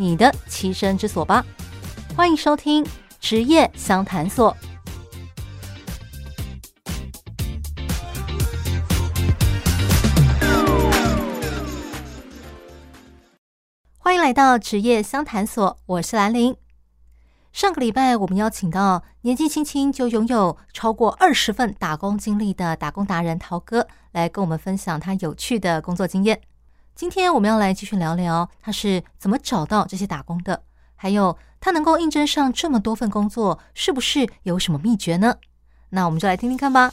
[0.00, 1.44] 你的栖身之所吧！
[2.16, 2.82] 欢迎收听
[3.20, 4.56] 职业相谈所。
[13.98, 16.56] 欢迎来到职业相谈所，我是兰玲。
[17.52, 26.40] 上个礼拜，我们邀请到年纪轻轻就拥有超过二十份打工经历的打工达人陶哥，来跟我们分享他有趣的工作经验。
[26.94, 30.62] 今天我们要来继续聊聊他是怎么找到这些打工的，
[30.96, 35.36] 还有他能够应征上这么多份工作，是不是有什么秘诀呢？
[35.90, 36.92] 那我们就来听听看吧。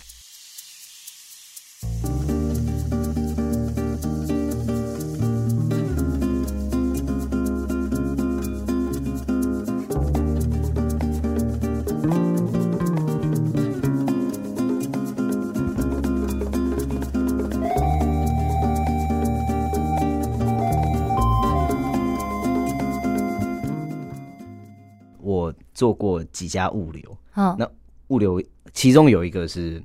[25.73, 27.69] 做过几家物流，嗯，那
[28.07, 28.41] 物流
[28.73, 29.81] 其中有一个是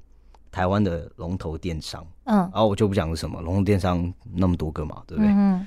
[0.51, 5.33] 台湾的龙头电商，嗯，然后我就不讲是什么龙头电商那么多个嘛，对不对？
[5.33, 5.67] 嗯，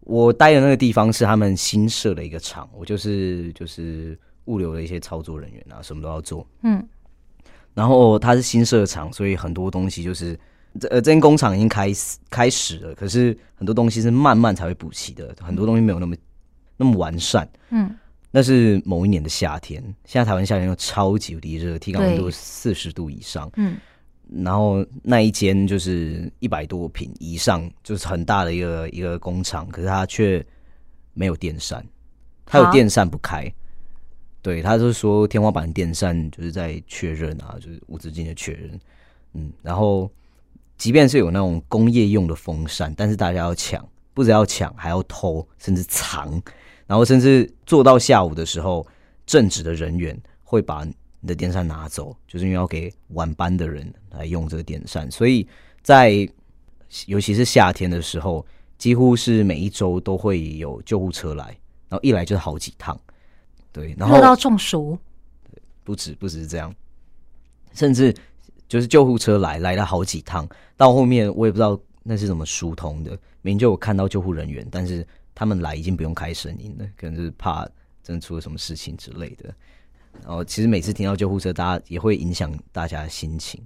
[0.00, 6.86] 我待的那个地方是他们新设的一个厂，我就是就是物流的一些操作人员啊，什么都要做，嗯，
[7.74, 10.38] 然后它是新设厂，所以很多东西就是
[10.78, 16.16] 这呃这间工厂已经开始开始了，可是很多东西是慢慢才会补齐的，很多东西没有那么
[16.76, 17.94] 那么完善，嗯。
[18.36, 23.48] 那是某一年的夏天，现在台湾夏天又超级无敌热，体感温度四十度以上。
[23.54, 23.76] 嗯，
[24.42, 30.44] 然后那一间就是一百多坪以上，就是很大的一个一个工厂，可是它却
[31.12, 31.86] 没有电扇，
[32.44, 33.48] 它有电扇不开。
[34.42, 38.80] 对，他就是说天花板电扇就是在确认啊，就是无止境的确认。
[39.34, 40.10] 嗯，然后
[40.76, 46.42] 即便是有那种工业用的风扇，但是大家要抢，不只要抢，还要偷，甚至藏。
[46.86, 48.86] 然后甚至做到下午的时候，
[49.24, 50.94] 正职的人员会把你
[51.26, 55.10] 的电扇拿走，就是因为要给晚班的人来用这个电扇。
[55.10, 55.48] 所以
[55.82, 56.28] 在
[57.06, 58.44] 尤其是夏天的时候，
[58.76, 61.46] 几乎是每一周都会有救护车来，
[61.88, 63.00] 然后一来就是好几趟。
[63.72, 64.98] 对，然后热到中暑，
[65.82, 66.72] 不止不只是这样，
[67.72, 68.14] 甚至
[68.68, 70.46] 就是救护车来来了好几趟，
[70.76, 75.06] 到后面我也不知道那是怎么疏通的，明明就有看到救护人员，但是。
[75.34, 77.68] 他们来已经不用开声音了，可能是怕
[78.02, 79.52] 真的出了什么事情之类的。
[80.22, 83.60] 然后其实每次听到救护车，大家也会影响大家的心情。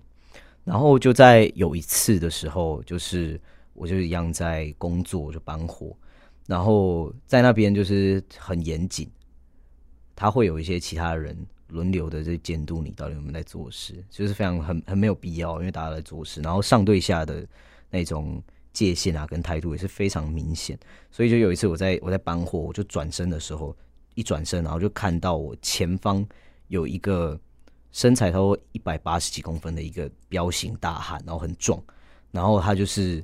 [0.65, 3.39] 然后就在有一次的时候，就是
[3.75, 5.95] 我就一样在工作，就搬货，
[6.47, 9.11] 然后在那边就是很严谨，
[10.17, 11.37] 他会有一些其他人
[11.69, 17.47] 轮流的在监督你到底有没有在做事，就是非常很很没有必要，因为大家在做事，然后上对下的
[17.91, 18.43] 那种。
[18.79, 20.79] 界限啊，跟态度也是非常明显，
[21.11, 23.77] 所以就有一次我在我在搬货，我就转身的时候，
[24.15, 26.25] 一转身，然后就看到我前方
[26.69, 27.37] 有一个
[27.91, 31.83] 身材超过一百八十几公分的一个彪形大汉，然后很壮，
[32.31, 33.21] 然后他就是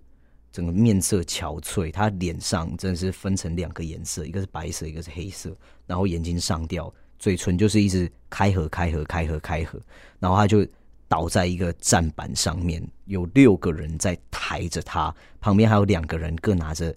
[0.50, 5.56] 整个面色憔悴，他脸上真的是分成两个颜色，一个是白色，一个是黑色，
[5.87, 9.81] 然后眼睛上吊，嘴唇就是一直开合开合开合开合，
[10.19, 10.66] 然后他就。
[11.14, 16.92] 倒在一个站板上面，有六个人在抬着他，旁边还有两个人各拿着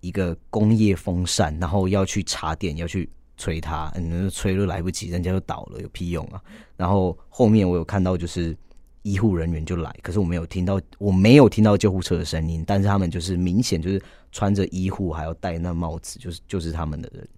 [0.00, 3.06] 一个工业风扇，然后要去插电，要去
[3.36, 6.42] 吹他，嗯，吹都来不及，人家就倒了，有屁用啊！
[6.74, 8.56] 然后后面我有看到，就是
[9.02, 14.02] 医护人员就来，可是我没有听到，我没有听到救护车的声音，但是他们就是明显就是
[14.32, 17.28] 穿着医护，还要戴那帽子，就是就是他们的人。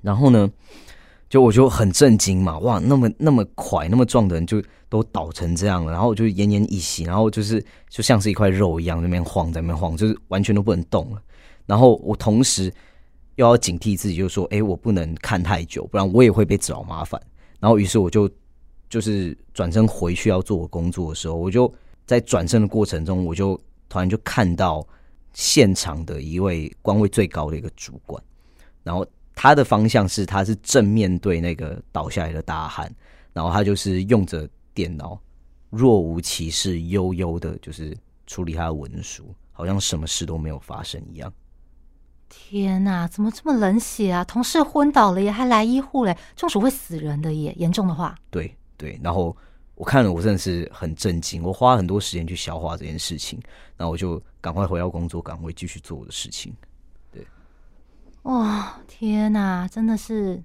[0.00, 0.50] 然后呢，
[1.32, 4.62] 就我就很震惊嘛，哇，那么那么快，那么壮的人就。
[4.92, 11.22] 都倒成这样了，然后就奄奄一息，然后就是就像是一块肉一样在那边晃，在那边晃，就是完全都不能动了。
[11.64, 12.70] 然后我同时
[13.36, 17.18] 又要警惕自己，就说，哎，我不能看太久，不然我也会被找麻烦。
[17.58, 18.30] 然后于是我就
[18.90, 21.72] 就是转身回去要做我工作的时候，我就
[22.04, 23.58] 在转身的过程中，我就
[23.88, 24.86] 突然就看到
[25.32, 28.22] 现场的一位官位最高的一个主管，
[28.82, 32.92] 然后他的方向是他是正面对那个倒下来的大汉，
[33.32, 34.48] 然后他就是用着。
[34.74, 35.20] 电脑
[35.68, 37.94] 若无其事，悠悠的，就是
[38.26, 41.30] 处理他的文书，好像什么事都没有发生一样。
[42.30, 44.24] 天哪，怎么这么冷血啊？
[44.24, 48.14] 同事昏倒了耶还来医护嘞，中暑会死人的耶，严重的话。
[48.30, 49.36] 对对，然后
[49.74, 53.38] 我看了，我真的是很震惊，我花了很多时间去消化这件事情，
[53.76, 56.50] 然后我就赶快回到工作岗位继续做我的事情。
[58.22, 60.42] 对，哇，天哪，真的是，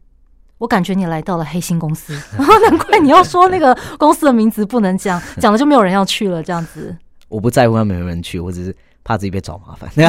[0.57, 2.13] 我感觉你来到了黑心公司，
[2.69, 6.95] 难怪你要说那个公司的名字不能讲， 讲了就没有人要去了，这样子。
[7.27, 8.75] 我不在乎他没有人去，我只是。
[9.03, 9.89] 怕自己被找麻烦，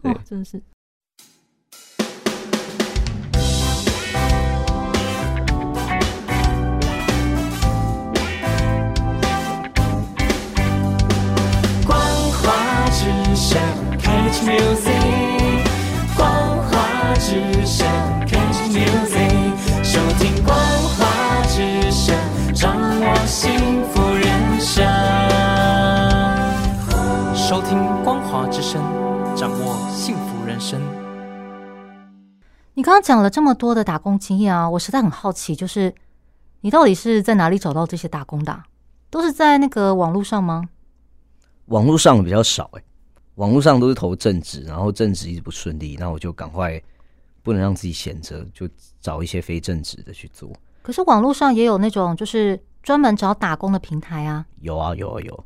[0.00, 0.58] 哦，真的是。
[11.86, 12.00] 光
[12.32, 13.04] 华之
[13.36, 13.60] 声
[13.98, 15.05] ，Catch Music，
[32.76, 35.94] 你刚刚讲了这么多的打工经验啊，我实在很好奇，就是
[36.60, 38.64] 你到底是在哪里找到这些打工的？
[39.08, 40.62] 都是在那个网络上吗？
[41.68, 42.84] 网络上比较少哎、欸，
[43.36, 46.78] 网络上都是投正职，然后正职一直不顺利，那我就赶快
[47.42, 48.68] 不能让自己闲着，就
[49.00, 50.52] 找一些非正职的去做。
[50.82, 54.44] 可是网络上也有那种就是专门找打工的平台啊。
[54.60, 55.44] 有啊，有啊，有。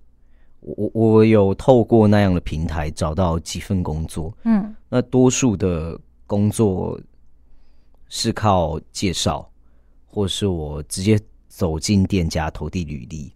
[0.62, 7.00] 我我有透过那样的平台找到几份工作，嗯，那多数的工作
[8.11, 9.51] 是靠介绍，
[10.05, 11.19] 或是我直接
[11.49, 13.33] 走进店家投递履历，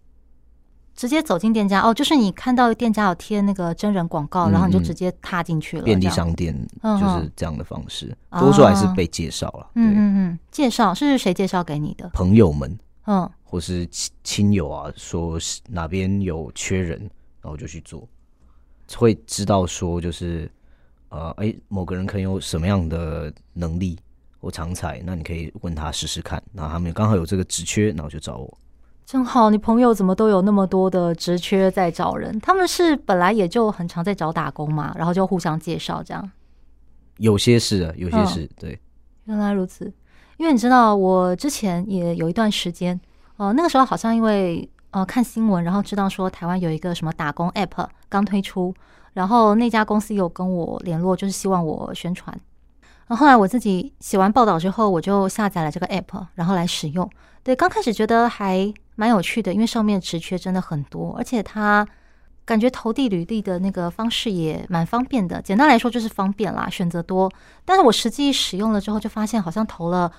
[0.95, 5.83] 直接走进店家哦，就是你看到店家有贴那个真人广告，嗯，然后你就直接踏进去了。
[5.83, 9.71] 便利商店就是这样的方式，嗯，多数还是被介绍了。
[9.73, 12.07] 嗯嗯嗯，介绍是谁介绍给你的？
[12.09, 12.77] 朋友们。
[13.07, 16.99] 嗯，或是亲亲友啊，说是哪边有缺人，
[17.39, 18.09] 然后就去做，
[18.95, 20.51] 会知道说就是，
[21.09, 23.95] 呃，哎，某个人可能有什么样的能力
[24.45, 26.39] 或长才，那你可以问他试试看。
[26.51, 28.57] 那他们刚好有这个职缺，然后就找我。
[29.03, 32.39] 正好，你朋友怎么都有那么多的职缺在找人？
[32.41, 36.31] 他们是本来也就很常在找打工嘛，然后就互相介绍这样。
[37.17, 38.79] 有些是啊，有些是、嗯、对。
[39.23, 39.91] 原来如此。
[40.37, 42.99] 因为你知道，我之前也有一段时间，
[43.37, 48.71] 呃，那个时候好像因为呃看新闻，然后知道说台湾有一个什么打工 App 刚推出，
[49.13, 52.39] 然后那家公司有跟我联络，就是希望我宣传。
[53.07, 57.09] 然后后来我自己写完报道之后，我就下载了这个 App，然后来使用。
[57.43, 61.87] 对，刚开始觉得还蛮有趣的，因为上面职缺真的很多，而且它
[62.43, 65.41] 感觉投递履历的那个方式也蛮方便的。
[65.41, 67.31] 简单来说就是方便啦，选择多。
[67.63, 70.11] 但是我实际使用了之后，就发现好像投了。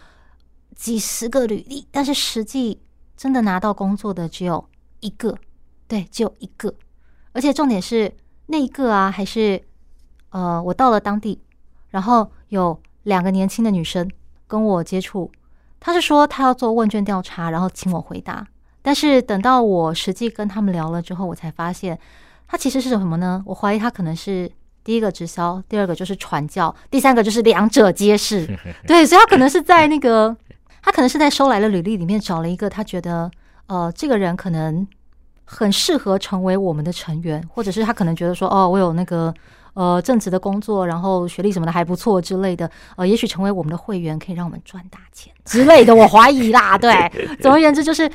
[0.75, 2.83] 几十个履历，但是实际
[3.17, 4.63] 真的拿到工作的只有
[5.01, 5.35] 一个，
[5.89, 6.75] 对，只有一个。
[7.33, 8.15] 而且重点是
[8.49, 9.63] 那一个啊，还是
[10.29, 11.41] 呃，我到了当地，
[11.89, 14.11] 然后有两个年轻的女生
[14.47, 15.31] 跟我接触，
[15.81, 18.47] 她是说她要做问卷调查，然后请我回答。
[18.83, 21.99] 但是等到我实际跟他们聊了之后，我才发现
[22.47, 23.43] 她其实是什么呢？
[23.47, 24.51] 我怀疑她可能是
[24.85, 28.47] 第一个直销，第二个就是传教，第三个就是两者皆是。
[28.87, 30.37] 对，所以她可能是在那个。
[30.83, 33.29] 她可能是在收来的履历里面找了一个她觉得，
[33.67, 34.87] 呃，这个人可能
[35.45, 39.35] 很适合成为我们的成员，或者是他可能觉得说，哦，我有那个
[39.77, 46.77] 呃正职的工作，然后学历什么的还不错之类的，呃，也许成为我们的会员可以让我们赚大钱之类的，我怀疑啦。
[46.81, 48.11] 对，总而言之就是。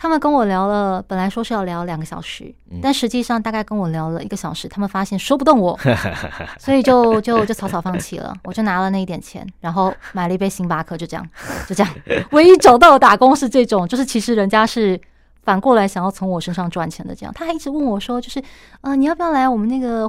[0.00, 4.68] 他们跟我聊了，本来说是要聊两个小时，但实际上大概跟我聊了一个小时。
[4.68, 5.76] 他们发现说不动我，
[6.56, 8.32] 所以就就就草草放弃了。
[8.44, 11.28] 我就拿了那一点钱，然后买了一杯星巴克，就这样，
[11.66, 11.92] 就这样。
[12.30, 15.00] 唯一找到的打工是这种，就是其实人家是
[15.42, 17.12] 反过来想要从我身上赚钱的。
[17.12, 18.40] 这样，他还一直问我说，就是
[18.82, 20.08] 呃，你要不要来我们那个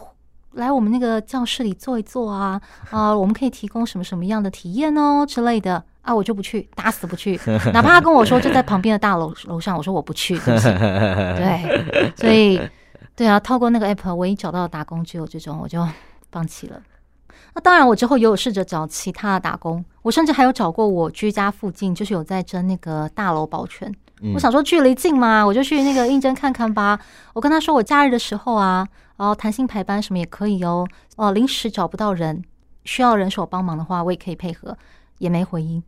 [0.53, 2.61] 来我们那个教室里坐一坐啊？
[2.89, 5.83] 啊、 呃，我们可以提供什么什么样的体验哦之类的。
[6.01, 7.39] 啊，我就不去，打死不去。
[7.71, 12.59] 哪怕他跟我说就在旁边的大楼楼上，我说我不去， 对不所以
[13.15, 15.85] 对啊，透过那个 app，唯一找到的打工只有这种，我就
[16.31, 16.81] 放弃了。
[17.53, 23.93] 那当然，我之后也有试着找其他的打工，我甚至还有找过我居家附近，就是有在争那个大楼保全。
[24.33, 26.99] 我想说距离近嘛，我就去那个应征看看吧。
[27.33, 30.87] 我跟他说我假日的时候啊，然后弹性排班什么也可以哦。
[31.15, 32.43] 哦，临时找不到人，
[32.83, 34.77] 需要人手帮忙的话，我也可以配合，
[35.19, 35.81] 也没回音。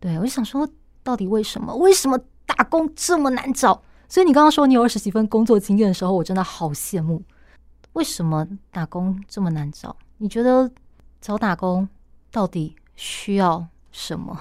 [0.00, 0.68] 对，我就想说，
[1.02, 1.74] 到底为什么？
[1.76, 3.82] 为什么打工这么难找？
[4.08, 7.22] 所以你刚刚说你有二十几份工作经验的时候，我真的好羡慕。
[7.94, 9.96] 为什么打工这么难找？
[10.18, 10.70] 你觉得
[11.20, 11.88] 找打工
[12.30, 14.38] 到底需要什么？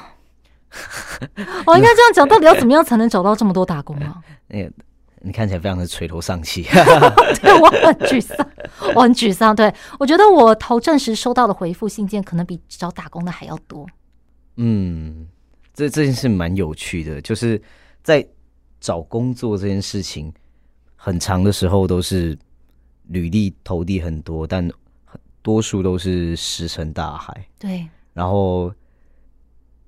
[1.65, 4.21] 我 应该这样讲，到底要怎么样才能找到这么多打工啊？
[4.47, 4.71] 那个
[5.21, 6.63] 你看起来非常的垂头丧气。
[7.41, 8.37] 对，我很沮丧，
[8.93, 9.55] 我很沮丧。
[9.55, 13.87] 对，我觉得我投正时收到的回复信件，可能比找打工的还要多。
[14.57, 15.27] 嗯，
[15.73, 17.61] 这这件事蛮有趣的，就是
[18.03, 18.25] 在
[18.81, 20.31] 找工作这件事情，
[20.95, 22.37] 很长的时候都是
[23.07, 24.69] 履历投递很多，但
[25.41, 27.45] 多数都是石沉大海。
[27.57, 28.73] 对，然后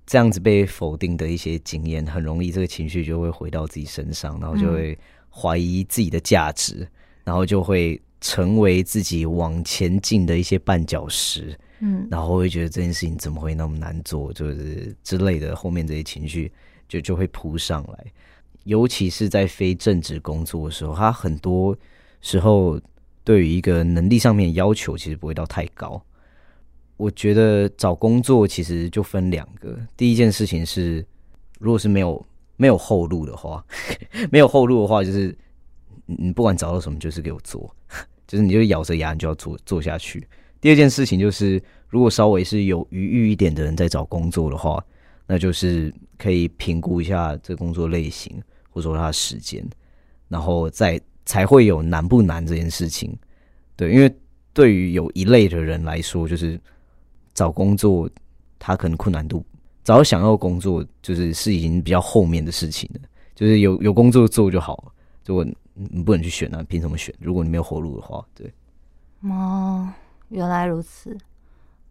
[0.06, 4.98] 这样子被否定的一些经验，很容易这个情绪就会回到自己身上，然后就会
[5.30, 6.90] 怀疑自己的价值，嗯、
[7.26, 11.58] 然后就会成为自己往前进的一些绊脚石。
[11.80, 16.50] 嗯，然后会觉得这件事情怎么会那么难做，就是之类的，后面这些情绪
[16.88, 18.06] 就就会扑上来。
[18.64, 21.78] 尤其是在非正职工作的时候，他很多
[22.22, 22.80] 时候
[23.24, 26.02] 对于一个能力上面的要求其实不会到太高。
[26.98, 31.06] 我觉得找工作其实就分两个，第一件事情是，
[31.60, 32.26] 如果是没有
[32.58, 33.66] 没有后路的话，
[34.32, 35.38] 没有后路的话，就是
[36.06, 37.76] 你不管找到什么，就是给我做，
[38.28, 40.26] 就是你就咬着牙你就要做做下去。
[40.62, 44.84] 第二件事情就是，如果稍微是有余裕一点的人在找工作的话，
[45.28, 49.64] 那就是可以评估一下这工作类型，或者说他的时间，
[50.28, 53.16] 然后再才会有难不难这件事情。
[53.76, 54.12] 对，因为
[54.54, 56.60] 对于有一类的人来说，就是
[57.36, 58.10] 找工作
[58.58, 59.46] 他可能困难度，
[59.84, 63.02] 找想要工作就是是已经比较后面的事情了，
[63.36, 64.92] 就是有有工作做就好。
[65.28, 67.14] 如果你不能去选啊，凭什么选？
[67.20, 68.52] 如果你没有活路的话，对。
[69.30, 69.88] 哦。
[70.30, 71.16] 原来如此，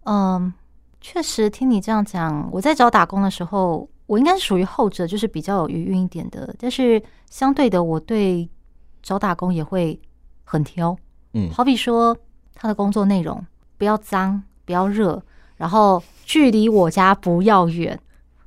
[0.03, 0.53] 嗯，
[1.01, 6.53] 确实听你这样讲，我在找打工的时候，我应该是属于后者，就是比较有余韵一点的。
[6.59, 8.47] 但是相对的，我对
[9.05, 9.99] 找打工也会
[10.43, 10.97] 很挑，
[11.35, 12.15] 嗯，好比说
[12.55, 13.41] 他的工作内容
[13.79, 15.23] 不要脏，不要热，
[15.65, 17.99] 然后距离我家不要远，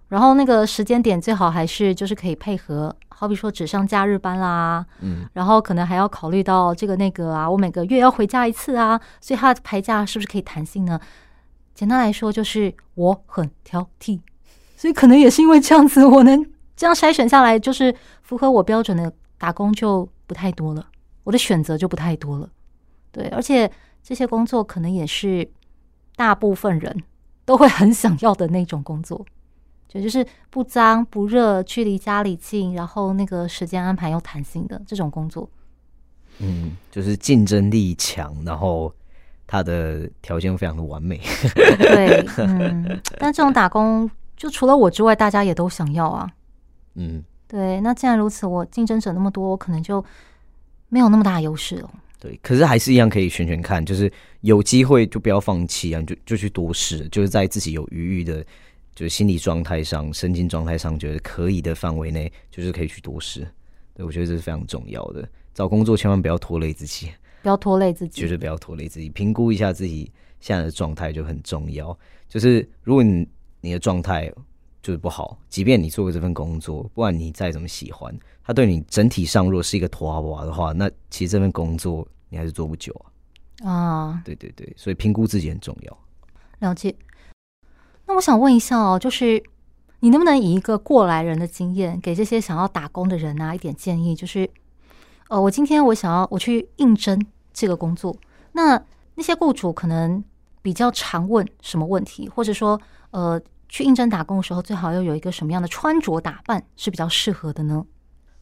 [0.10, 2.96] 然后那个时间点最好还是就是可以配合。
[3.10, 11.00] 好比说只上假日班啦，嗯，然后可能还要考虑到这个那个啊，我每个月要回家一次啊，所以他的排假是不是可以弹性呢？
[11.74, 14.20] 简单来说就是我很挑剔，
[14.76, 16.46] 所以可能也是因为这样子，我能
[16.76, 20.86] 这样筛选下来，就是符合我标准的打工就不太多了，
[21.24, 22.48] 我的选择就不太多了。
[23.12, 23.72] 对，而且
[24.04, 25.50] 这些工作可能也是
[26.18, 27.04] 大部分人
[27.46, 29.26] 都会很想要的那种工作。
[29.88, 35.50] 就就是不脏不热，距离家里近，然后那个时间安排又弹性的这种工作，
[36.40, 38.94] 嗯，就是竞争力强，然后
[39.48, 41.22] 他的条件非常的完美，
[41.80, 46.30] 对，嗯，但这种打工就除了我之外，大家也都想要啊，
[46.96, 50.04] 嗯，对，那既然如此，我竞争者那么多，我可能就
[50.90, 51.90] 没有那么大优势了。
[52.20, 58.46] 对，可是还是一样可以选选看，就是有机会就不要放弃啊，就就去多试，就是在自己有余裕的。
[58.96, 63.48] 就是心理状态上、身心状态上，觉得可以的范围内，就是可以去多试。
[63.94, 65.30] 对，我觉得这是非常重要的。
[65.54, 67.12] 找工作千万不要拖累自己，
[67.44, 69.08] 不要拖累自己，绝对不要拖累自己。
[69.10, 71.96] 评估一下自己现在的状态就很重要。
[72.28, 73.28] 就是如果你
[73.62, 74.34] 你的状态
[74.82, 78.12] 就是不好，即便你做过这份工作，不管你再怎么喜欢，
[78.48, 82.94] 它对你整体上如果是一个拖娃娃的话，那其实这份工作你还是做不久
[83.60, 83.70] 啊。
[83.70, 85.98] 啊，对对对，所以评估自己很重要。
[86.60, 86.96] 了解。
[88.06, 89.44] 那我想问一下哦，就是
[90.00, 94.16] 你能不能以一个过来人的经验，给这些想要打工的人啊一点建议？
[94.16, 94.50] 就是，
[95.28, 98.16] 呃，我今天我想要我去应征这个工作，
[98.54, 98.82] 那
[99.16, 100.24] 那些雇主可能
[100.62, 102.80] 比较常问什么问题，或者说，
[103.12, 107.86] 呃，去应征打工的时候，最好要有一个什么样的穿着打扮是比较适合的呢？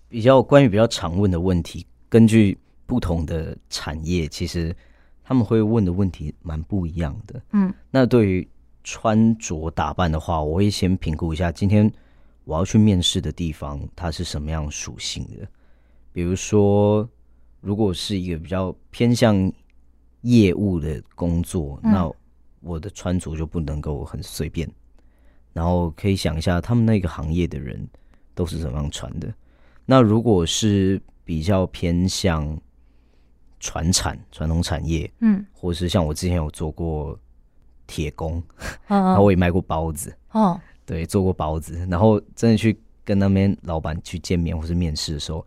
[0.08, 4.76] 比较关于比较常问的问题，根据不同的产业，其实
[5.24, 7.42] 他们会问的问题蛮不一样的。
[7.52, 8.48] 嗯，那对于
[8.84, 11.92] 穿着打扮的话，我会先评估一下今天
[12.44, 15.48] 我要去面试的地方，它是什么样属性的。
[16.14, 17.10] 比如说，
[17.62, 19.52] 如果是一个比较偏向
[20.22, 22.12] 业务的工作，嗯、那
[22.62, 24.70] 我的穿着就不能够很随便。
[25.52, 27.88] 然后可以想一下，他们那个行业的人
[28.34, 29.34] 都是怎么样穿的。
[29.86, 32.60] 那如果是比较偏向
[33.60, 37.18] 传产、传统产业，嗯，或是像我之前有做过。
[37.88, 38.42] 铁工，
[38.88, 45.46] 然后我也卖过包子，哦，对，做过包子，然后真的去跟那边老板去见面或是面试的时候，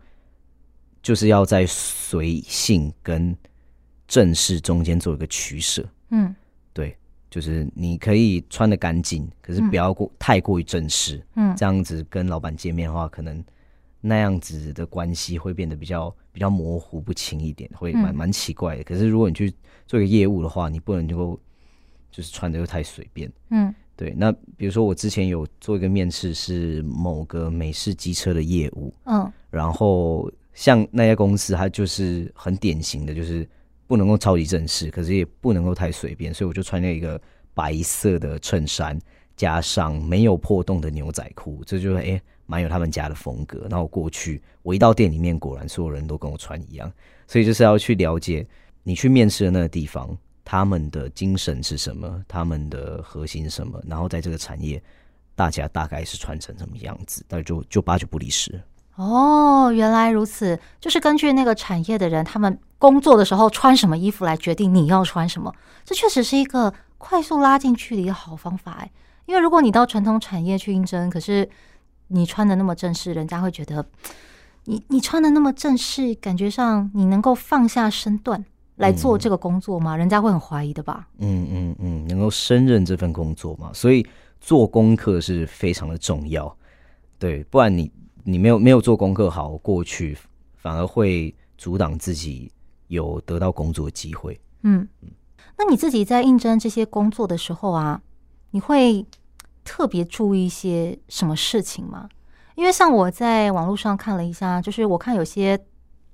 [1.01, 3.35] 就是要在随性跟
[4.07, 6.33] 正式中间做一个取舍，嗯，
[6.71, 6.97] 对，
[7.29, 13.43] 就是你可以穿的干净，可是不要过太过于正式，嗯，这样子跟老板见面的话，可能
[14.01, 18.83] 那样子的关系会变得比较比较模糊不清一点，会蛮蛮奇怪的。
[18.83, 19.53] 可是如果你去
[19.85, 21.39] 做一个业务的话，你不能够。
[22.11, 24.15] 就是穿的又太随便，嗯，对。
[24.17, 33.47] 那比如说我之前有做一个面试，是某个美式机车的业务，嗯，然后像那家公司，它就是很典型的，就是
[33.85, 37.21] 不能够超级正式，可是也不能够太随便，所以我就穿了一个
[37.53, 38.99] 白色的衬衫，
[39.35, 43.67] 加上没有破洞的牛仔裤，这就是哎，蛮有他们家的风格。
[43.69, 46.91] 然后过去我一到店里面，果然所有人都跟我穿一样，
[47.27, 48.45] 所以就是要去了解
[48.81, 54.81] 你去面试的那个地方，他们的精神是什么，他们的核心什么，然后在这个产业。
[55.35, 58.61] 大家大概是穿成什么样子，那就就八九不离十。
[58.95, 65.55] 哦，原来如此，就是根据那个产业的人，他们工作的时候穿什么衣服来决定你要穿什么。
[65.85, 68.91] 这确实是一个快速拉近距离的好方法哎。
[69.27, 71.49] 因为如果你到传统产业去应征，可是
[72.09, 73.83] 你穿的那么正式，人家会觉得
[74.65, 79.95] 你你穿的那么正式，感觉上你能够放下身段来做这个工作吗？
[79.95, 81.07] 嗯、人家会很怀疑的吧？
[81.17, 83.71] 嗯嗯嗯，能够胜任这份工作吗？
[83.73, 84.05] 所以。
[84.41, 86.57] 做功课是非常的重要，
[87.17, 87.91] 对，不然你
[88.23, 90.17] 你没有没有做功课好，过去
[90.55, 92.49] 反而会阻挡自己
[92.87, 94.39] 有得到工作机会。
[94.63, 94.87] 嗯，
[95.57, 98.01] 那你自己在应征这些工作的时候啊，
[98.51, 99.05] 你会
[99.69, 102.09] 特别注意一些什么事情吗？
[102.55, 105.59] 因为像我在网络上看了一下，就是我看有些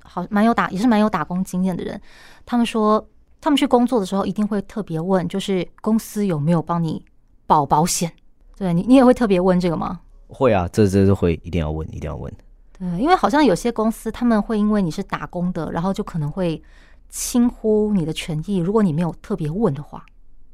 [0.03, 2.01] 好蛮有打也是蛮有打工经验的人，
[2.45, 3.07] 他们说
[3.39, 7.01] 他们去工作的时候一定会特别问，就是公司有没有帮你。
[7.47, 8.11] 保保险，
[8.57, 10.01] 对你，你也会特别问这个吗？
[10.27, 12.33] 会啊，这这是会一定要问，一定要问。
[12.77, 16.61] 对，因为好像有些公司他们会因为你是打工的，然后就可能会
[17.07, 20.03] 轻忽你的权益，如果你没有特别问的话。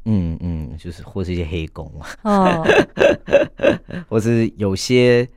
[0.05, 2.67] 嗯嗯，就是或是一些黑工啊，哦，
[4.09, 5.27] 或是有些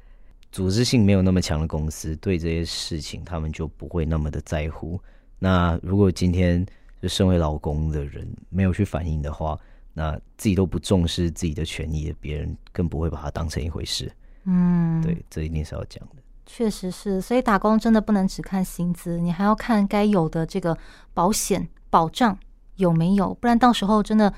[0.51, 5.01] 组织性没有那么强的公司，对这些事情他们就不会那么的在乎。
[5.39, 6.65] 那如果今天
[7.03, 9.59] 就身为老公的人没有去反映的话，
[9.93, 14.11] 那自己都不重视自己的权益，别人更不会把它当成一回事。
[14.45, 16.23] 嗯，对，这一定是要讲的。
[16.47, 20.77] 确实是，所以打工真的不能只看薪资，你还要看该有的这个
[21.13, 22.39] 保险保障
[22.77, 24.33] 有没有，不然到时候真的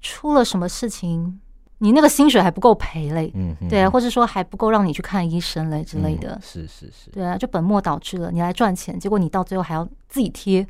[0.00, 1.40] 出了什么事情，
[1.78, 3.30] 你那个薪水还不够赔嘞。
[3.34, 6.34] 嗯，对啊，或者说还不够让你去看医生嘞之类的。
[6.34, 8.30] 嗯，是是是，对啊，就本末倒置了。
[8.30, 10.66] 你来赚钱，结果你到最后还要自己贴。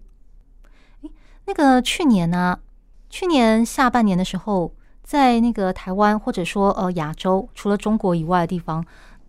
[1.02, 1.10] 诶，
[1.46, 2.60] 那个去年呢，啊？
[3.08, 8.84] 去年下半年的时候，在那个台湾或者说呃亚洲，除了中国以外的地方，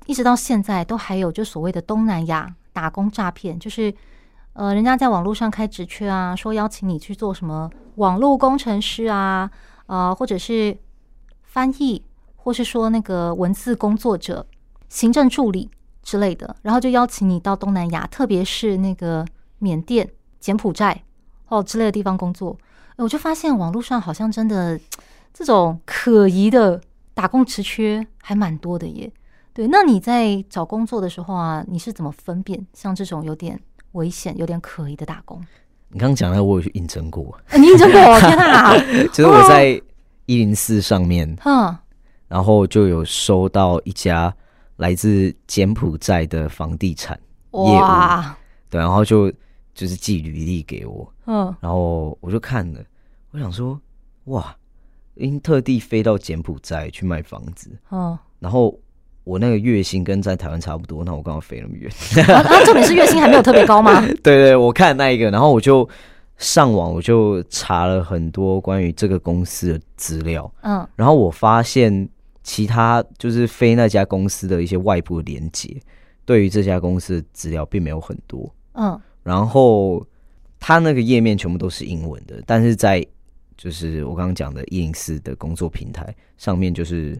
[0.07, 3.93] 一直到现在都还有就所谓的东南亚打工诈骗，就是
[4.57, 9.49] 呃人家在网络上开职缺啊，说邀请你去做什么网络工程师啊，
[9.85, 10.75] 呃或者是
[11.43, 12.03] 翻译，
[12.35, 14.47] 或是说那个文字工作者、
[14.89, 15.69] 行政助理
[16.01, 19.23] 之类的，然后就邀请你到东南亚，特别是那个
[19.59, 21.03] 缅甸、柬埔寨
[21.49, 22.57] 哦之类的地方工作。
[22.95, 24.79] 我就发现网络上好像真的
[25.31, 26.81] 这种可疑的
[27.13, 29.11] 打工职缺还蛮多的耶。
[29.53, 33.59] 对，那你在找工作的时候啊，你是怎么分辨像这种有点
[33.97, 35.43] 危险、有点可疑的打工？
[35.89, 37.37] 你刚刚讲的，我有去应征过。
[37.57, 37.99] 你应征过？
[38.21, 38.77] 天哪！
[39.11, 39.81] 就是我在
[40.25, 41.75] 一零四上面，嗯，
[42.27, 44.33] 然后就有收到一家
[44.77, 47.19] 来自柬埔寨的房地产
[47.51, 47.81] 业务，
[48.69, 49.31] 对，然后就。
[49.77, 52.83] 就是寄履历给我，嗯，然后我就看了，
[53.29, 53.79] 我想说，
[54.23, 54.57] 哇，
[55.13, 58.75] 因特地飞到柬埔寨去卖房子，嗯，然后
[59.27, 61.91] 我那个月薪跟在台湾差不多，那我刚好飞那么远，
[62.33, 63.99] 啊，啊，重点是月薪还没有特别高吗？
[64.23, 65.87] 对，对对，我看那一个，然后我就
[66.37, 72.07] 上网，我就查了很多关于这个公司的资料，嗯，然后我发现
[72.41, 75.75] 其他就是飞那家公司的一些外部的连接，
[76.23, 78.99] 对于这家公司的资料并没有很多，嗯。
[79.23, 80.01] 然后
[80.57, 83.05] 它那个页面全部都是英文的，但是在
[83.57, 87.19] 就是我刚刚讲的 ins 的工作平台上面，就是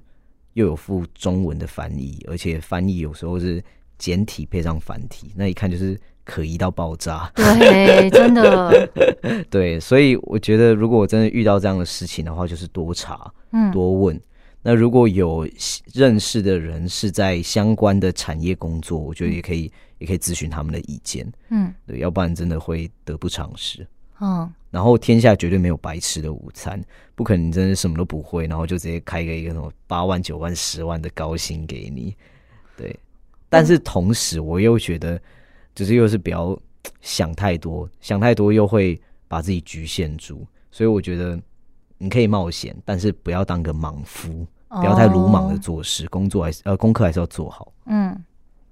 [0.58, 3.63] 又有附中文的翻译，而且翻译有时候是
[3.98, 7.32] 简体配上繁体，那一看就是可疑到爆炸。
[7.36, 8.89] 对，真的。
[9.50, 14.20] 对，所以我觉得如果我真的遇到这样的事情的话，就是多查，嗯，多问。
[14.63, 15.48] 那如果有
[15.93, 19.72] 认识的人是在相关的产业工作，我觉得也可以。
[20.00, 23.84] 也可以咨询他们的意见，嗯，对，要不然真的会得不偿失，
[24.22, 24.48] 嗯。
[24.69, 26.84] 然后天下绝对没有白吃的午餐，
[27.15, 32.15] 不可能真的什么都不会，然后就直接开个一个什么八万、九万、十万的高薪给你，
[32.75, 32.97] 对。
[33.49, 35.19] 但是同时，我又觉得，
[35.73, 36.60] 就是又是不要
[36.99, 40.45] 想太多，想太多又会把自己局限住。
[40.69, 41.39] 所以我觉得
[41.97, 48.21] 你可以冒险，但是不要当个莽夫，不要太鲁莽的做事，工作还是呃功课还是要做好，嗯。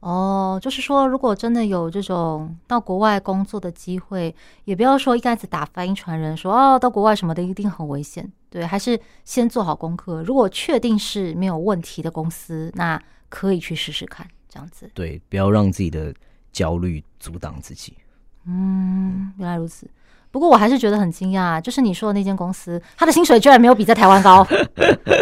[0.01, 8.31] 哦，就是说，如果真的有这种到国外工作的机会，也不要说一竿子打翻一船人，说哦，到国外什么的一定很危险。
[8.51, 10.21] 对，还是先做好功课。
[10.21, 14.89] 如果确定是没有问题的公司，那可以去试试看，这样子。
[14.93, 16.13] 对，不要让自己的
[16.51, 17.97] 焦虑阻挡自己。
[18.45, 19.89] 嗯，原来如此。
[20.36, 24.45] 不过我还是觉得很惊讶，就是你说的那间公司，他的薪水居然没有比在台湾高。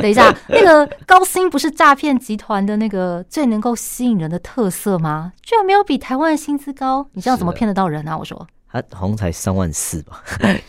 [0.02, 5.32] 等一下，那个高薪不是诈骗集团的那个最能够吸引人的特色吗？
[5.44, 8.18] 居然没有比台湾的薪资高，你这样怎么骗得到人啊？
[8.18, 10.24] 我说，他好像才三万四吧，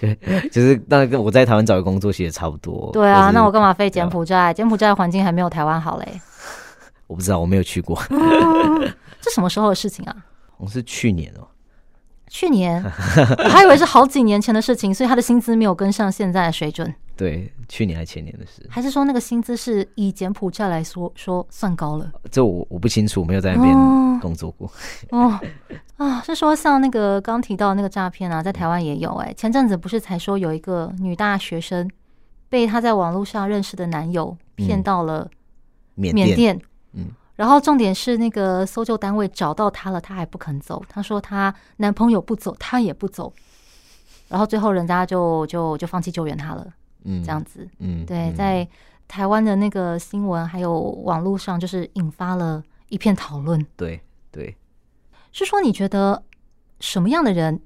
[0.53, 2.91] 就是那个我在台湾找的工作其实也差不多。
[2.93, 4.53] 对啊，那我干嘛飞柬埔寨？
[4.53, 6.21] 柬埔寨环境还没有台湾好嘞。
[7.07, 7.99] 我不知道，我没有去过。
[9.23, 10.15] 这什么时候的事情啊？
[10.59, 11.49] 我是去年哦。
[12.29, 12.83] 去年，
[13.39, 16.93] 我还以为是好几年前的事情，所以他的薪资没有跟上现在的水准。
[17.17, 22.11] 对，去年还前年的事，还是说那个薪资是以柬埔寨来说说算高了？
[22.29, 23.73] 这我我不清楚，没有在那边
[24.21, 24.67] 工作过。
[25.11, 25.39] 哦，
[25.99, 29.35] 哦啊，是说像那个刚提到那个诈骗啊，在台湾也有哎、欸。
[29.35, 31.89] 前阵子不是才说有一个女大学生
[32.49, 35.31] 被她在网络上认识的男友骗到了
[35.95, 36.61] 缅甸，缅甸，
[36.95, 37.07] 嗯。
[37.37, 40.83] 然后重点是那个搜救单位找到她了，她还不肯走。
[40.89, 43.33] 她说她男朋友不走，她也不走。
[44.29, 46.67] 然后最后人家就就就放弃救援她了。
[47.05, 47.69] 嗯，这样子。
[47.79, 48.67] 嗯，对，在
[49.07, 53.65] 台湾的那个新闻还有网络上，就是引发了一片讨论。
[53.77, 54.57] 对对，
[55.33, 56.23] 是说你觉得
[56.81, 57.61] 什么样的人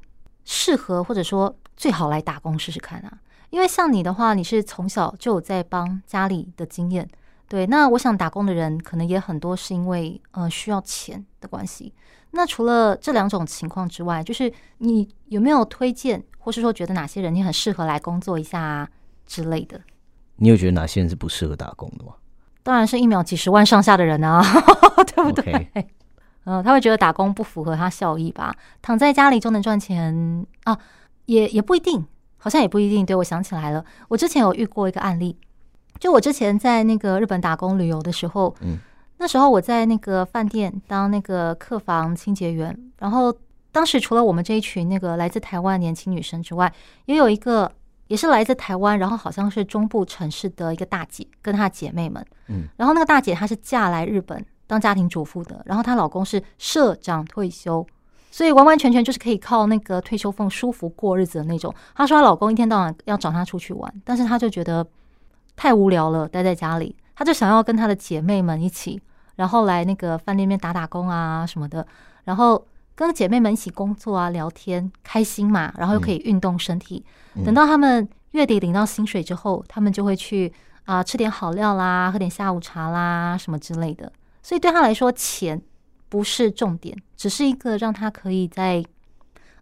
[0.44, 3.18] 适合或者说最好来打工试试看啊？
[3.50, 7.08] 因为像你的话，你是从小就有在帮家里的经验。
[7.48, 11.94] 对，那我想打工的人可能也很多，是因为呃需要钱的关系。
[12.32, 18.88] 那除了这两种情况之外，就是你有没有推荐，或是说觉得哪些人你很适合来工作一下啊
[19.26, 19.80] 之类的？
[20.36, 22.12] 你有觉得哪些人是不适合打工的吗？
[22.62, 24.42] 当然是一秒几十万上下的人啊，
[25.16, 25.70] 对不对？
[26.44, 28.54] 嗯 他会觉得打工不符合他效益吧？
[28.82, 30.78] 躺在家里就能赚钱啊，
[31.24, 32.06] 也也不一定，
[32.36, 33.06] 好像也不一定。
[33.06, 35.38] 对，我想起来了，我之前有遇过一个案例。
[35.98, 38.78] 就我之前在那个日本打工旅游的时候，嗯，
[39.18, 43.34] 那时候我在那个饭店当那个客房清洁员，然后
[43.72, 46.72] 当时除了我们这一群那个来自台湾年轻女生之外，
[47.06, 47.70] 也有一个
[48.06, 57.84] 也是来自台湾，然后好像是中部城市的一个大姐跟她姐妹们，嗯，然后那个大姐她是嫁来日本当家庭主妇的，然后她老公是社长退休，
[58.30, 61.74] 所以完完全全就是可以靠那个退休俸舒服过日子的那种。
[61.94, 64.86] 她说她老公一天到晚要找她出去玩，但是她就觉得。
[65.58, 69.02] 太无聊了，待在家里，他就想要跟他的姐妹们一起，
[69.34, 71.84] 然后来那个饭店里面打打工啊什么的，
[72.22, 77.04] 然后跟姐妹们一起工作啊，聊天，开心嘛，然后又可以运动身体。
[77.34, 80.52] 嗯、等到他们月底领到薪水之后，他们就会去
[80.84, 84.12] 啊、呃、吃点好料啦，喝点下午茶啦什么之类的。
[84.40, 85.60] 所以对他来说，钱
[86.08, 88.84] 不是重点，只是一个让他可以在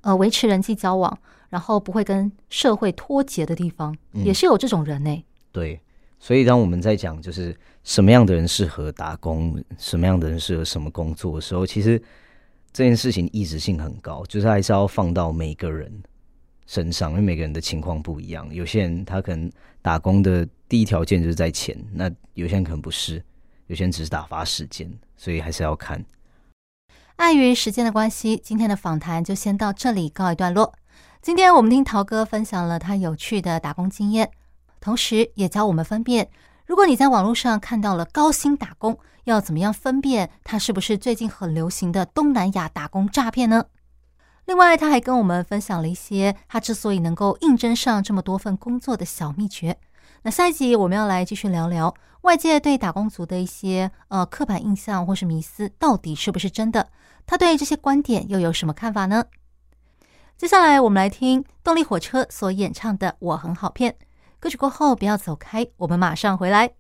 [0.02, 5.24] 呃维持人际交往，然后不会跟社会脱节的地方，嗯、也是有这种人呢、欸。
[5.52, 5.80] 对。
[6.18, 12.02] 所以，当我们在讲就是什么样的人适合打工，什么样的人适合什么工作的时候，其实
[12.72, 15.92] 这件事情异质性很高，就是还是要放到每个人
[16.66, 18.52] 身上，因为每个人的情况不一样。
[18.52, 19.50] 有些人他可能
[19.82, 23.22] 打工的第一条件就是在钱，那有些人可能不是，
[23.68, 26.04] 有些人只是打发时间，所以还是要看。
[27.16, 30.74] 碍于时间的关系，今天的访谈就先到这里告一段落。
[31.22, 34.30] 今天我们听陶哥分享了他有趣的打工经验。
[34.86, 36.30] 同时也教我们分辨，
[36.64, 43.64] 如果你在网络上看到了高薪打工，要怎么样分辨它是不是最近很流行的东南亚打工诈骗呢？
[44.44, 49.76] 另外，他还跟我们分享了一些他之所以能够应征上这么多份工作的小秘诀。
[50.22, 56.90] 那下一集我们要来继续聊聊外界对打工族的一些呃刻板印象或是迷思，到底是不是真的？
[57.26, 59.24] 他对这些观点又有什么看法呢？
[60.36, 63.90] 接下来我们来听动力火车所演唱的《我很好骗》。
[64.38, 66.74] 歌曲过后，不要走开，我们马上回来。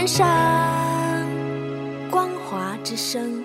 [0.00, 0.26] 人生，
[2.10, 3.44] 光华之声。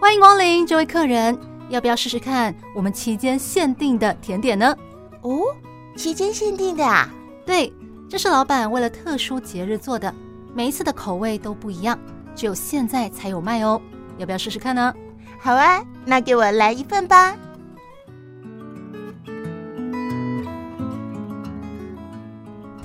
[0.00, 1.38] 欢迎光临，这位客人，
[1.68, 4.76] 要不要试试看我们期间限定的甜点呢？
[5.20, 5.54] 哦，
[5.94, 7.08] 期间限定的啊？
[7.46, 7.72] 对，
[8.12, 10.14] 这是老板为了特殊节日做的，
[10.54, 11.98] 每一次的口味都不一样，
[12.34, 13.80] 只有现在才有卖哦。
[14.18, 14.92] 要不要试试看呢？
[15.40, 17.34] 好啊，那给我来一份吧。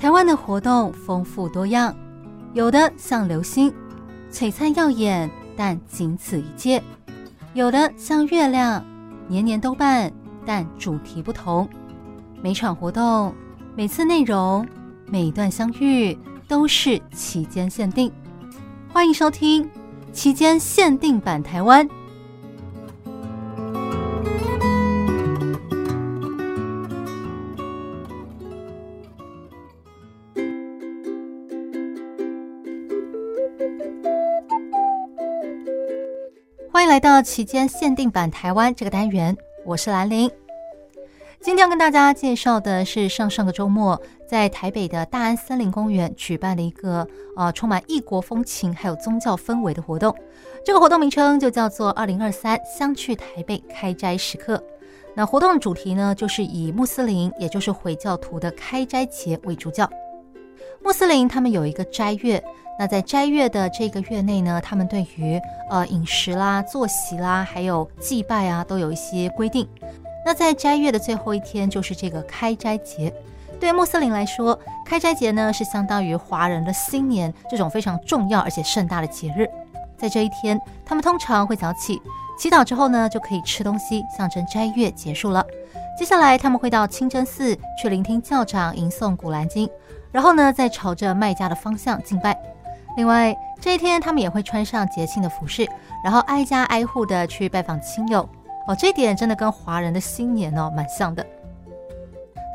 [0.00, 1.94] 台湾的活动丰富多样，
[2.54, 3.70] 有的像流星，
[4.32, 6.80] 璀璨耀眼，但仅此一届；
[7.52, 8.82] 有的像月亮，
[9.26, 10.10] 年年都办，
[10.46, 11.68] 但主题不同。
[12.40, 13.34] 每场活动、
[13.76, 14.66] 每次内容、
[15.10, 16.16] 每一段相遇，
[16.46, 18.12] 都是期间限定。
[18.92, 19.68] 欢迎收听
[20.12, 21.88] 期间限定版台湾。
[36.70, 40.30] 欢迎来到期间限定版台湾这个单元，我是兰陵。
[41.40, 50.14] 今天要跟大家介绍的是上上个周末在台北的大安森林公园举办了一个呃充满异国风情还有宗教氛围的活动。
[50.64, 54.62] 这个活动名称就叫做“二零二三相聚台北开斋时刻”。
[55.16, 59.88] 那活动的主题呢，就是以穆斯林也就是回教徒的开斋节为主角。
[60.82, 62.42] 穆斯林他们有一个斋月。
[62.80, 69.66] 那在斋月的这个月内呢，他们对于呃饮食啦、作息啦，还有祭拜啊，都有一些规定。
[70.24, 73.12] 那在斋月的最后一天，就是这个开斋节。
[73.60, 79.48] 对穆斯林来说，开斋节呢是相当于华人的新年这种非常重要而且盛大的节日。
[79.96, 82.00] 在这一天，他们通常会早起
[82.38, 85.44] 祈祷之后呢，就可以吃东西，象征斋月结束了。
[85.98, 89.68] 接下来，他们会到清真寺去聆听教长吟诵古兰经，
[90.12, 92.38] 然后呢，再朝着麦加的方向敬拜。
[92.96, 95.68] 另外，这一天他们也会穿上节庆的服饰，
[96.04, 98.20] 然后挨家挨户的去拜访亲友。
[98.68, 101.26] 哦，这点真的跟华人的新年哦蛮像的。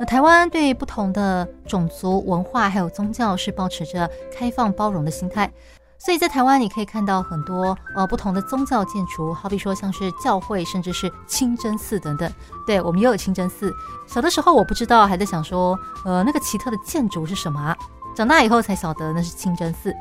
[0.06, 5.52] 台湾对不同的种族文化还有宗教是保持着开放包容的心态，
[5.98, 12.32] 所以在台湾你可以看到很多呃不同的宗教建筑，好比说像是教会，甚至是清真寺等等。
[12.66, 13.74] 对，我们也有清真寺。
[14.08, 17.78] 小的时候我不知道，还在想说，呃，那个奇特的建筑是什么啊？
[18.16, 19.94] 长大以后才晓得那是清真寺。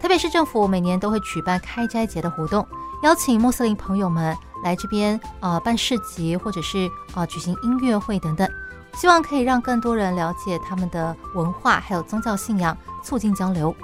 [0.00, 2.66] 台北市政府每年都会举办开斋节的活动，
[3.02, 8.48] 邀请穆斯林朋友们来这边呃办市集，或者是呃举行音乐会等等，
[8.96, 13.74] 希望可以让更多人了解他们的文化还有宗教信仰，促进交流。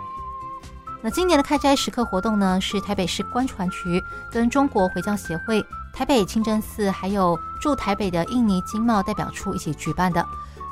[1.02, 10.24] 那今年的开斋时刻活动呢，是台北市观船局跟中国回教协会、台北清真寺还有驻台北的印尼经贸代表处一起举办的，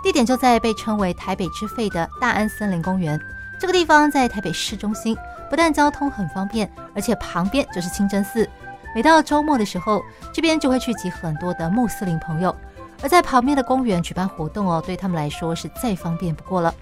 [0.03, 3.21] 地点就在被称为台北之肺的大安森林公园。
[3.59, 5.15] 这个地方在台北市中心，
[5.51, 8.49] 不但交通很方便，而且旁边就是清真寺。
[8.95, 10.01] 每到周末的时候，
[10.33, 12.57] 这边就会聚集很多的穆斯林朋友。
[13.03, 16.75] 而在旁边的公园举办活动哦，对他们来说是再方便不过了。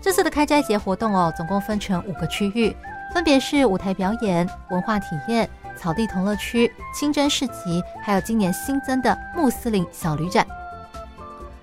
[0.00, 2.74] 这次的开斋节活动哦，总共分成五个区域，
[3.12, 10.46] 分别是舞台表演、文化体验、草地同乐区、清真市集，还有今年新增的穆斯林小旅展。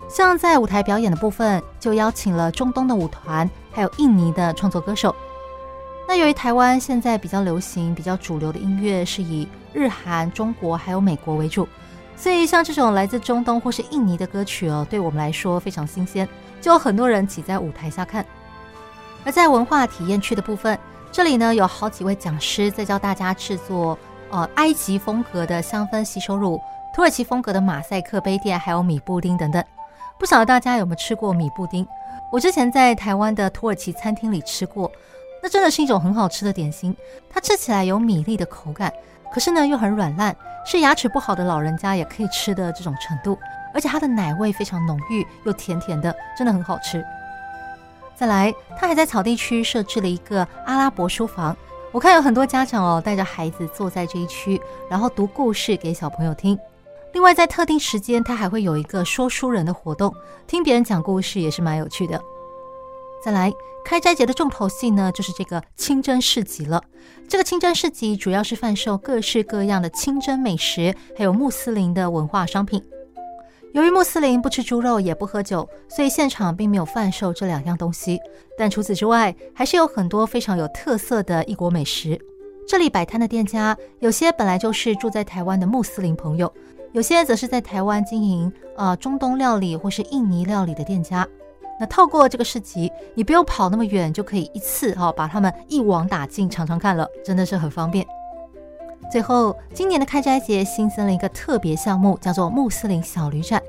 [0.09, 5.15] 像在舞台表演的部分，就邀请了中东的舞团，还有印尼的创作歌手。
[6.05, 11.65] 那由于台湾现在比较流行、比较主流的音乐是以日韩、中国还有美国为主，
[12.15, 16.27] 所以像这种来自中东或是印尼的歌曲哦，对我们来说非常新鲜，
[16.61, 18.25] 就有很多人挤在舞台下看。
[19.25, 20.77] 而在文化体验区的部分，
[21.11, 23.97] 这里呢有好几位讲师在教大家制作
[24.29, 26.61] 呃埃及风格的香氛洗手乳、
[26.95, 29.63] 土耳其风格的马赛克杯垫，还有米布丁等等。
[30.17, 31.85] 不晓得大家有没有吃过米布丁？
[32.31, 34.91] 我之前在台湾的土耳其餐厅里吃过，
[35.41, 36.95] 那真的是一种很好吃的点心。
[37.29, 38.91] 它吃起来有米粒的口感，
[39.33, 43.37] 可是呢又很软烂，是牙齿不好的老人家也可以吃的这种程度。
[43.73, 47.03] 而且它的奶味非常浓郁，又甜甜的，真的很好吃。
[48.15, 51.57] 再来，它还在草地区设置了一个阿拉伯书房，
[51.91, 56.55] 我看有很多家长哦带着孩子坐在这一区，然后读故事给小朋友听。
[57.13, 60.13] 另外，在特定时间，他还会有一个说书人的活动，
[60.45, 62.21] 听别人讲故事也是蛮有趣的。
[63.23, 63.49] 再来，
[63.85, 66.83] 开斋节的重头戏呢，就是这个清真市集了。
[67.25, 72.83] 这个清真市集主要是贩售各式各样的清真美食，还有穆斯林的文化商品。
[73.71, 78.19] 由于穆斯林不吃猪肉，也不喝酒，所以现场并没有贩售这两样东西。
[78.57, 82.19] 但除此之外，还是有很多非常有特色的异国美食。
[82.67, 86.53] 这里摆摊的店家，有些本来就是住在台湾的穆斯林朋友。
[86.91, 91.25] 有些则是在台湾经营呃中东料理或是印尼料理的店家，
[91.79, 98.05] 那透过这个市集，你不用跑那么远，就可以一次哈、哦、把他们一网打尽，尝尝看了，真的是很方便。
[99.11, 103.61] 最后，今年的开斋节新增了一个特别项目，叫做穆斯林小旅展。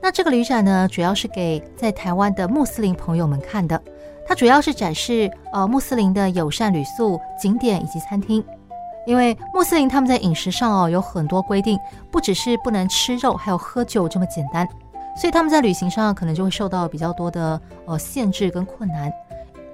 [0.00, 3.80] 那这个旅展呢，主要是给在台湾的穆斯林朋友们看的。
[4.28, 8.44] 它主要是展示呃穆斯林的友善旅宿、景点以及餐厅。
[9.06, 11.78] 因为穆斯林他们在饮食上哦有很多规定，
[12.10, 14.68] 不只是不能吃肉，还有喝酒这么简单，
[15.16, 19.10] 所以他们在旅行上可能就会受到比较多的呃限制跟困难。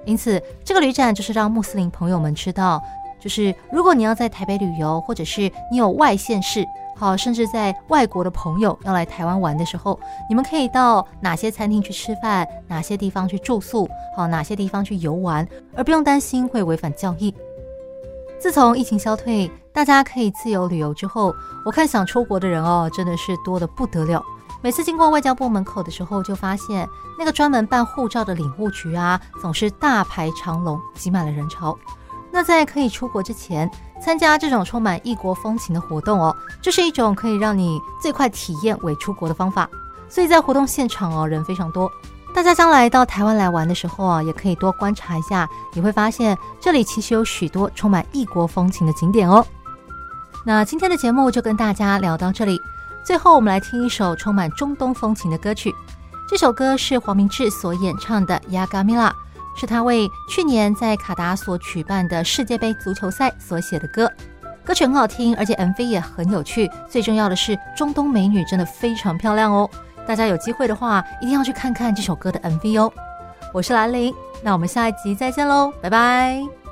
[0.05, 2.81] 因此，这个旅展就是让穆斯林朋友们知道，
[3.21, 6.65] 就是如果你要在台北旅游，或者是你有外县市，
[6.97, 17.33] 好，甚至在外国的朋友要来台湾玩的时候，你们可以到哪些餐厅去吃饭，哪些地方去住宿，好，哪些地方去游玩，而不用担心会违反教义。
[18.37, 21.33] 自从疫情消退，大家可以自由旅游之后，
[21.65, 24.21] 我看想出国的人哦，真的是多得不得了。
[24.63, 26.87] 每次经过外交部门口的时候，就发现
[27.19, 31.77] 那个专门办护照的领务局啊，总是大排长龙，挤满了人潮。
[32.31, 33.69] 那在可以出国之前，
[34.01, 39.69] 参加这种充满异国风情的活动哦，这是一种可以让你最快体验伪出国的方法。
[40.07, 41.91] 所以在活动现场哦，人非常多。
[42.33, 49.45] 大家将来到台湾来玩的时候啊，也可以多观察一下，你会发现这里其实有许多充满异国风情的景点哦。
[50.45, 52.59] 那今天的节目就跟大家聊到这里，
[53.03, 55.73] 最后我们来听一首充满中东风情的歌曲。
[56.27, 59.09] 这首歌是黄明志所演唱的《Yagamila》，
[59.55, 64.09] 是他为去年在卡达所举办的世界杯足球赛所写的歌。
[64.63, 69.69] 歌曲很好听，而且 MV 也很有趣，最重要的是中东美女真的非常漂亮哦。
[70.07, 72.91] 大家有机会的话，一定要去看看这首歌的 MV 哦。
[73.53, 76.62] 我是兰陵，那我们下一集再见喽，拜拜。